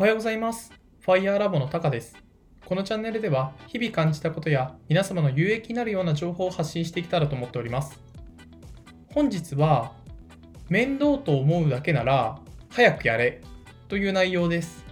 [0.00, 0.72] おはようございます。
[1.00, 2.16] ファイヤーラボのタカです。
[2.64, 8.00] このチャンネルでは日々感じたことや皆様の有益になるような情報を発信していけたらと思っております。
[9.12, 9.92] 本日は
[10.70, 12.38] 面倒と思うだけなら
[12.70, 13.42] 早くやれ
[13.88, 14.86] という内容です。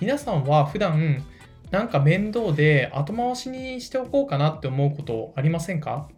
[0.00, 1.24] 皆さんは普段
[1.72, 6.08] なんか面倒で後回しにしておこうかなって思うことありませんか？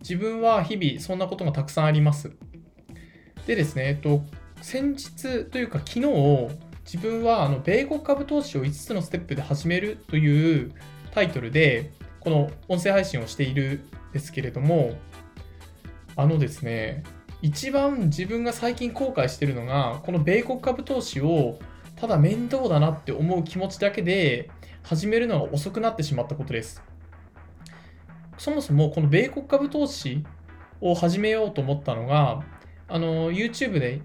[0.00, 2.32] 自分は日々そんなことがたくさんあります。
[3.46, 4.24] でですね、えっと、
[4.60, 10.72] 先日というか昨日自分はあの米国株投資を5つのステップで始めるという
[11.10, 14.94] タイトルでこの音声配信をしているんですけれども
[16.16, 17.02] あのですね
[17.42, 21.58] 一番自分が最近後悔してるのがこの米国株投資を
[21.96, 24.48] ただ面倒だなって思う気持ちだけで
[24.82, 26.82] 始めるのが遅くなってしまったことです。
[28.38, 30.24] そもそもこの米国株投資
[30.80, 32.44] を始めようと思ったのが
[32.88, 34.00] あの YouTube で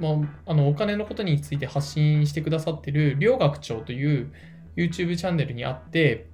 [0.00, 0.08] ま
[0.46, 4.32] あ、あのお金のことについて発信してくださってる両学長という
[4.76, 6.26] YouTube チャンネルにあって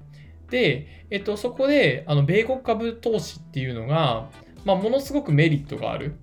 [0.50, 4.30] で、えっと、そこであの米国株投資っていうのが、
[4.64, 6.16] まあ、ものすごくメリットがある。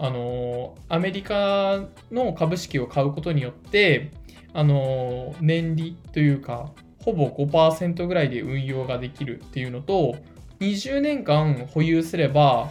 [0.00, 4.12] あのアメリカの株式を買うことによって
[4.52, 6.70] あの年利というか
[7.04, 10.14] ほぼ5%ぐらいで運用ができるっていうのと
[10.60, 12.70] 20年間保有すれば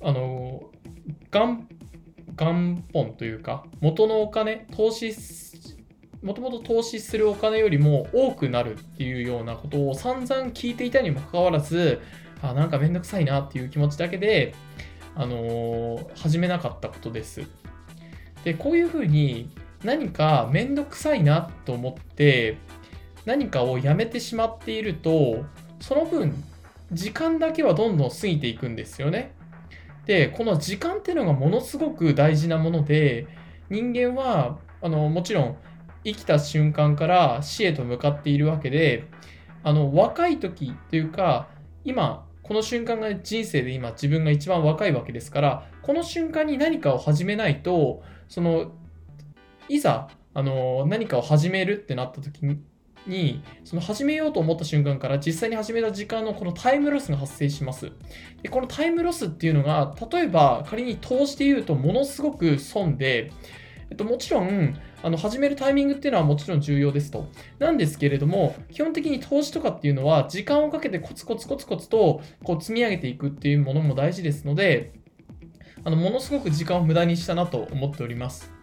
[0.00, 0.70] あの
[1.32, 1.66] 元
[2.44, 5.14] 元本というか元のお金投資
[6.22, 12.00] もともと投資するお金よりも多くなるっていうようなことを散々聞いていたにもかかわらず
[12.42, 14.54] あなんかめんどくさいなっていう気持ちだけで、
[15.14, 17.42] あのー、始めなかったことです。
[18.44, 19.50] でこういうふうに
[19.84, 22.56] 何かめんどくさいなと思って
[23.24, 25.44] 何かをやめてしまっていると
[25.80, 26.34] その分
[26.92, 29.34] 時間だけはどんどん過ぎていくんですよね。
[30.06, 33.26] でこの時間っていうのがものすごく大事なもので
[33.70, 35.56] 人間はあのもちろん
[36.04, 39.08] 生きた瞬間から死へと向かっているわけで
[39.62, 41.48] あの若い時というか
[41.84, 48.72] 今この瞬間が人生で今自分が一番若いわけですからこの瞬間に何かを始めないとその
[49.68, 52.60] いざあの何かを始めるってなった時に
[53.06, 57.92] にその始めようと思った瞬間から実際に始めた時間のこのタイムロスが発生します。
[58.42, 63.32] でこのタイムロスっていうのが例えば仮に投資で言うとものすごく損で、
[63.90, 67.26] えっと、もちろんあの始めるタイミングっていうのはもちろん重要ですと。
[67.58, 74.92] なんですけれども基本的に投資とかっていうのは時間をかけてコツコツコツコツとこう積み上げていくっていうものも大事ですので
[75.84, 78.61] あのものすごく時間を無駄にしたなと思っております。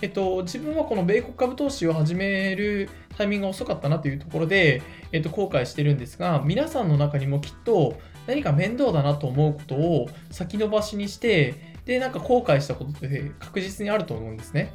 [0.00, 4.82] えっと、自分はこの米国株投資を始めるタイミングが遅かったなというところで、
[5.12, 7.96] えっと、後悔してるんですが、皆さんの中にもきっと
[8.26, 14.74] 何か面倒だなと思うことを先延ばしにして、で、なんか後悔したことって確実にあると思うんですね。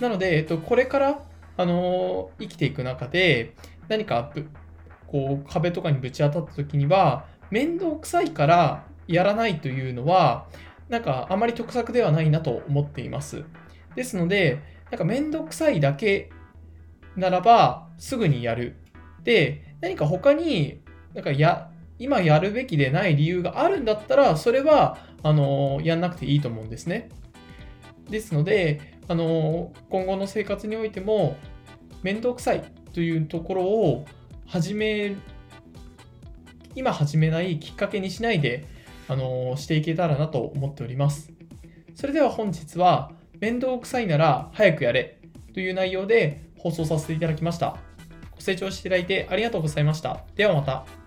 [0.00, 1.22] なので、えっと、これから、
[1.56, 3.54] あの生きていく中で、
[3.88, 4.32] 何か
[5.08, 10.46] こう壁とかにぶち当たった時には、面倒くさいからやらないというのは、
[10.88, 13.44] なんかあまり得策ではないなと思っています。
[13.98, 14.60] ですので、
[14.92, 16.30] なんかめんどくさいだけ
[17.16, 18.76] ならばすぐにやる。
[19.24, 20.82] で、何か他に、
[21.14, 27.08] なんかや、今やるべきでない理由があるんだったら、それは、あの、やんなくていいと思うんですね。
[28.08, 31.36] ですので、あの、今後の生活においても、
[32.04, 32.62] めんどくさい
[32.94, 34.04] というところを
[34.46, 35.16] 始め、
[36.76, 38.64] 今始めないきっかけにしないで、
[39.08, 41.32] あの、していけたらなと思っております。
[41.96, 45.20] それでは本日は、面倒くさいなら早くやれ
[45.54, 47.76] という内容で放送させていただきました。
[48.32, 50.24] ご清聴していただいてありがとうございました。
[50.34, 50.97] ではまた。